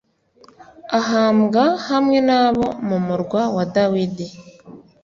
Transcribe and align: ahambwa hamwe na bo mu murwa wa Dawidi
ahambwa 0.99 1.63
hamwe 1.87 2.17
na 2.29 2.41
bo 2.55 2.67
mu 2.87 2.97
murwa 3.05 3.41
wa 3.55 3.63
Dawidi 3.75 4.27